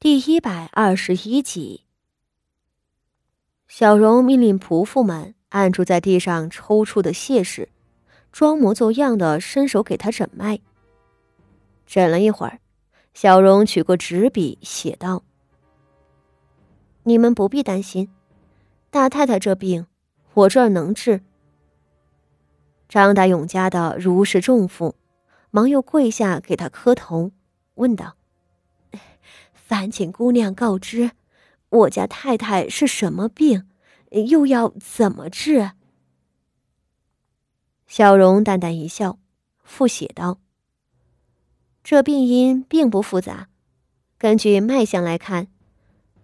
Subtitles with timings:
[0.00, 1.82] 第一百二十一集，
[3.66, 7.68] 小荣命令仆妇们按住在地上抽搐的谢氏，
[8.30, 10.60] 装模作样的伸手给他诊脉。
[11.84, 12.60] 诊了一会儿，
[13.12, 15.24] 小荣取过纸笔写道
[17.02, 18.08] ：“你们不必担心，
[18.90, 19.88] 大太太这病，
[20.32, 21.22] 我这儿能治。”
[22.88, 24.94] 张大勇家的如释重负，
[25.50, 27.32] 忙又跪下给他磕头，
[27.74, 28.17] 问道。
[29.68, 31.10] 烦请姑娘告知，
[31.68, 33.68] 我家太太是什么病，
[34.12, 35.72] 又要怎么治？
[37.86, 39.18] 小荣淡淡一笑，
[39.62, 40.38] 复写道
[41.84, 43.50] ：“这病因并不复杂，
[44.16, 45.48] 根据脉象来看，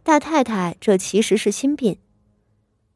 [0.03, 1.99] 大太太这其实是心病。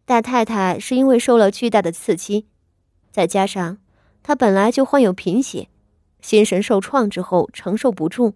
[0.07, 2.47] 大太太是因为受了巨大的刺激，
[3.11, 3.77] 再加上
[4.23, 5.69] 她本来就患有贫血，
[6.23, 8.33] 心神受创之后承受不住，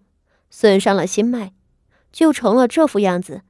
[0.51, 1.53] 损伤了心脉。”
[2.13, 3.41] 就成了这副样子。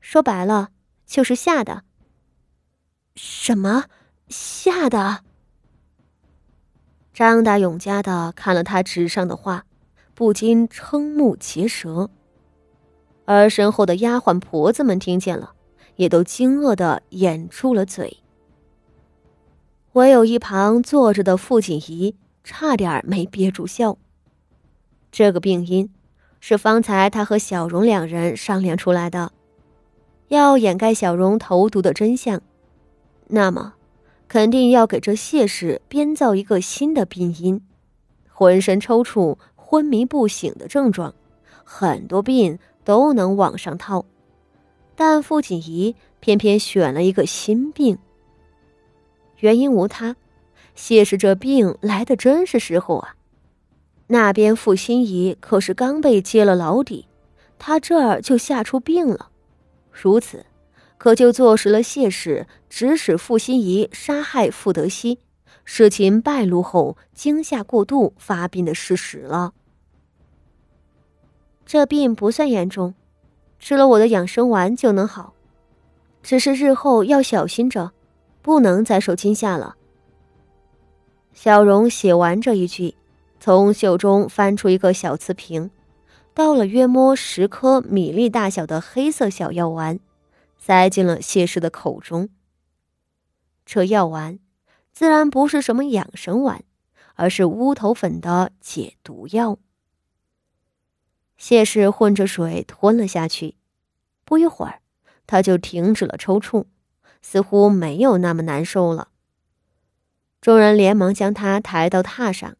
[0.00, 0.68] 说白了，
[1.06, 1.84] 就是吓的。
[3.16, 3.84] 什么
[4.28, 5.20] 吓的？
[7.14, 9.64] 张大勇家的看了他纸上的话，
[10.14, 12.10] 不禁瞠目结舌。
[13.24, 15.54] 而身后的丫鬟婆子们听见了，
[15.94, 18.18] 也都惊愕的掩住了嘴。
[19.92, 23.96] 唯有一旁坐着的傅锦仪差点没憋住笑。
[25.12, 25.88] 这个病因。
[26.46, 29.32] 是方才他和小荣两人商量出来的，
[30.28, 32.42] 要掩盖小荣投毒的真相，
[33.28, 33.76] 那么，
[34.28, 37.62] 肯定要给这谢氏编造一个新的病因，
[38.28, 41.14] 浑身抽搐、昏迷不醒的症状，
[41.64, 44.04] 很多病都能往上套，
[44.94, 47.96] 但傅锦仪偏偏选了一个新病。
[49.38, 50.14] 原因无他，
[50.74, 53.16] 谢氏这病来的真是时候啊。
[54.06, 57.06] 那边傅心怡可是刚被揭了老底，
[57.58, 59.30] 他这儿就吓出病了，
[59.90, 60.44] 如此，
[60.98, 65.18] 可就坐实了谢氏指使傅心怡杀害傅德熙，
[65.64, 69.54] 事情败露后惊吓过度发病的事实了。
[71.64, 72.94] 这病不算严重，
[73.58, 75.32] 吃了我的养生丸就能好，
[76.22, 77.92] 只是日后要小心着，
[78.42, 79.76] 不能再受惊吓了。
[81.32, 82.94] 小荣写完这一句。
[83.44, 85.70] 从袖中翻出一个小瓷瓶，
[86.32, 90.00] 倒了约摸十颗米粒大小的黑色小药丸，
[90.56, 92.30] 塞进了谢氏的口中。
[93.66, 94.38] 这药丸
[94.94, 96.64] 自然不是什么养生丸，
[97.16, 99.58] 而是乌头粉的解毒药。
[101.36, 103.56] 谢氏混着水吞了下去，
[104.24, 104.80] 不一会儿，
[105.26, 106.64] 他就停止了抽搐，
[107.20, 109.08] 似乎没有那么难受了。
[110.40, 112.56] 众人连忙将他抬到榻上。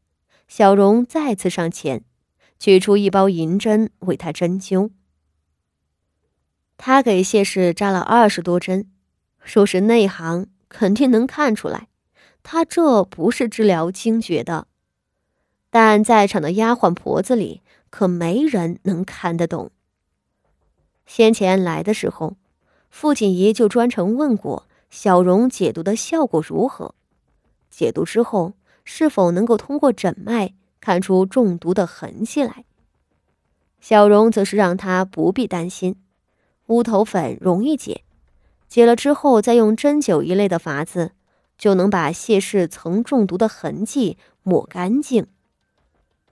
[0.47, 2.05] 小荣再次上前，
[2.59, 4.91] 取出一包银针为他针灸。
[6.77, 8.91] 他给谢氏扎了二十多针，
[9.43, 11.89] 说是内行肯定能看出来，
[12.43, 14.67] 他这不是治疗惊厥的。
[15.71, 19.71] 但在场的丫鬟婆子里，可没人能看得懂。
[21.07, 22.37] 先前来的时候，
[22.91, 26.95] 傅锦仪就专程问过小荣解毒的效果如何，
[27.71, 28.55] 解毒之后。
[28.85, 32.65] 是否能够通过诊脉看出中毒的痕迹来？
[33.81, 35.97] 小荣则是让他不必担心，
[36.67, 38.03] 乌头粉容易解，
[38.69, 41.13] 解了之后再用针灸一类的法子，
[41.59, 45.27] 就能把谢氏曾中毒的痕迹抹干净。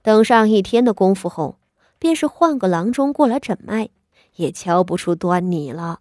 [0.00, 1.58] 等上一天的功夫后，
[1.98, 3.90] 便是换个郎中过来诊脉，
[4.36, 6.00] 也瞧不出端倪了。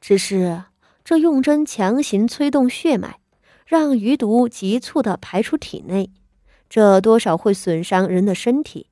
[0.00, 0.64] 只是
[1.04, 3.18] 这用针强行催动血脉。
[3.66, 6.10] 让余毒急促的排出体内，
[6.68, 8.88] 这多少会损伤人的身体。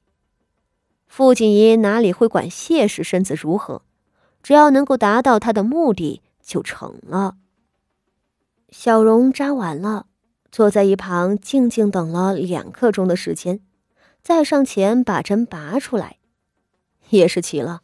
[1.06, 3.82] 傅锦仪哪里会管谢氏身子如何，
[4.42, 7.36] 只要能够达到他的目的就成了。
[8.70, 10.06] 小荣扎完了，
[10.53, 13.60] 坐在一旁静静等了两刻钟的时间，
[14.22, 16.19] 再上前把针拔出来，
[17.09, 17.80] 也是奇了。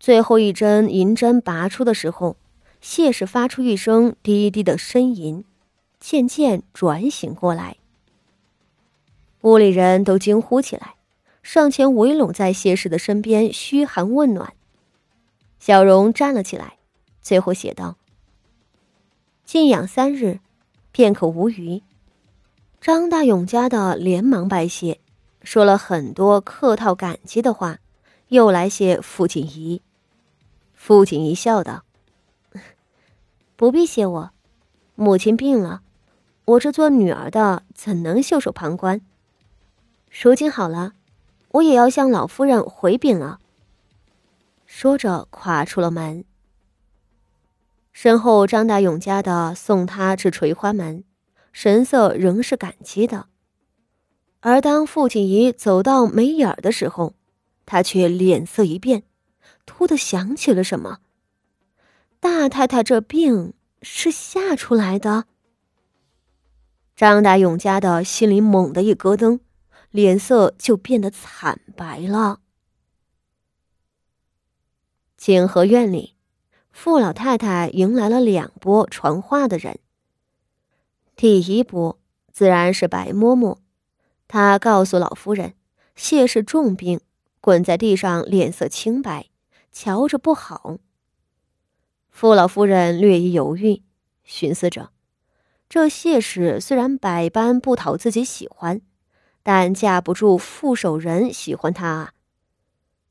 [0.00, 2.36] 最后一针银针拔出的时候，
[2.80, 5.44] 谢氏发出一声低低的呻吟。
[6.06, 7.78] 渐渐转醒过来，
[9.40, 10.96] 屋里人都惊呼起来，
[11.42, 14.52] 上前围拢在谢氏的身边嘘寒问暖。
[15.58, 16.76] 小荣站了起来，
[17.22, 17.96] 最后写道
[19.46, 20.40] ：“静养三日，
[20.92, 21.82] 便可无虞。”
[22.82, 25.00] 张大勇家的连忙拜谢，
[25.42, 27.78] 说了很多客套感激的话，
[28.28, 29.80] 又来谢傅锦仪。
[30.74, 31.82] 傅锦仪笑道
[33.56, 34.30] ：“不必谢我，
[34.96, 35.80] 母亲病了。”
[36.46, 39.00] 我这做女儿的怎能袖手旁观？
[40.10, 40.92] 如今好了，
[41.52, 43.38] 我也要向老夫人回禀了。
[44.66, 46.24] 说着跨出了门。
[47.92, 51.04] 身后张大勇家的送他至垂花门，
[51.52, 53.26] 神色仍是感激的。
[54.40, 57.14] 而当傅锦仪走到眉眼儿的时候，
[57.64, 59.04] 他却脸色一变，
[59.64, 60.98] 突的想起了什么。
[62.20, 65.24] 大太太这病是吓出来的。
[66.96, 69.40] 张大勇家的心里猛地一咯噔，
[69.90, 72.40] 脸色就变得惨白了。
[75.16, 76.14] 景和院里，
[76.70, 79.80] 傅老太太迎来了两波传话的人。
[81.16, 81.98] 第一波
[82.32, 83.58] 自然是白嬷嬷。
[84.28, 85.54] 她告诉老夫人，
[85.96, 87.00] 谢氏重病，
[87.40, 89.30] 滚在地上，脸色青白，
[89.72, 90.78] 瞧着不好。
[92.10, 93.82] 傅老夫人略一犹豫，
[94.22, 94.90] 寻思着：
[95.74, 98.80] 这谢氏虽然百般不讨自己喜欢，
[99.42, 102.12] 但架不住傅守仁喜欢她啊。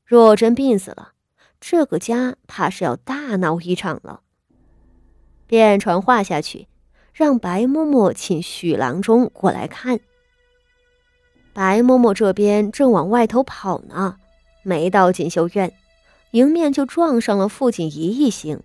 [0.06, 1.12] 若真病死了，
[1.60, 4.22] 这个家怕是要大闹一场了。
[5.46, 6.66] 便传话下去，
[7.12, 10.00] 让白嬷嬷请许郎中过来看。
[11.52, 14.16] 白嬷嬷这边正往外头跑呢，
[14.62, 15.70] 没到锦绣院，
[16.30, 18.62] 迎面就撞上了傅锦仪一行。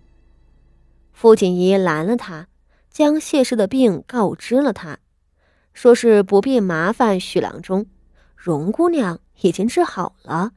[1.12, 2.48] 傅锦仪拦了他，
[2.90, 4.98] 将谢氏的病告知了他，
[5.72, 7.86] 说是不必麻烦许郎中，
[8.36, 10.52] 荣姑娘已经治好了。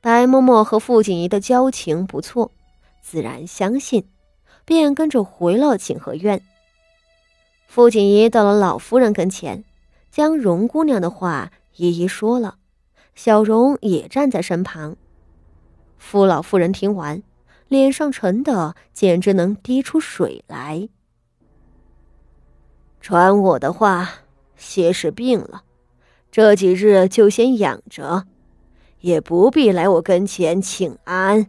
[0.00, 2.52] 白嬷嬷和傅锦仪的交情不错，
[3.02, 4.08] 自然相信，
[4.64, 6.40] 便跟着回了景和院。
[7.66, 9.64] 傅锦仪到了老夫人跟前。
[10.08, 12.56] 将荣姑娘的话一一说了，
[13.14, 14.96] 小荣也站在身旁。
[15.98, 17.22] 傅老夫人听完，
[17.68, 20.88] 脸上沉的简直能滴出水来。
[23.00, 24.08] 传我的话，
[24.56, 25.62] 谢氏病了，
[26.30, 28.24] 这几日就先养着，
[29.00, 31.46] 也不必来我跟前请安。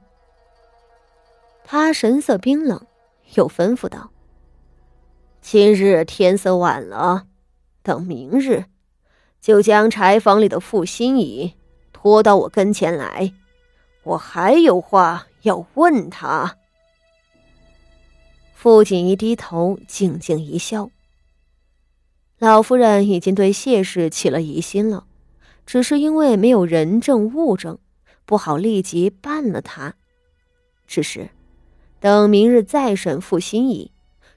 [1.64, 2.86] 他神色冰冷，
[3.36, 4.12] 又吩咐道
[5.42, 7.26] ：“今日天色晚了。”
[7.84, 8.66] 等明日，
[9.42, 11.56] 就将柴房里的傅心怡
[11.92, 13.34] 拖到我跟前来，
[14.08, 16.58] 我还有话要问他。
[18.54, 20.90] 傅锦仪低头，静静一笑。
[22.40, 25.06] 老夫人已经对谢氏起了疑心了，
[25.66, 27.78] 只是因为没有人证物证，
[28.26, 29.96] 不好立即办了他。
[30.86, 31.30] 只是
[32.00, 33.92] 等明日再审傅心怡，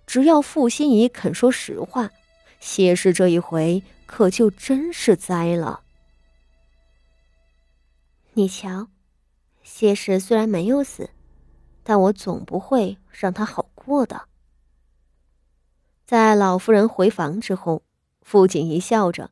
[0.04, 2.10] 只要傅心怡肯说实话。
[2.58, 5.80] 谢氏这一回可就真是栽了。
[8.32, 8.88] 你瞧，
[9.72, 11.10] 谢氏虽然没有死，
[11.84, 14.24] 但我总不会让他好过的。
[16.04, 17.84] 在老夫人回房之后，
[18.20, 19.30] 傅锦仪笑着，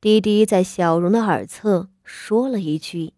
[0.00, 3.14] 低低在小荣的耳侧说了一句。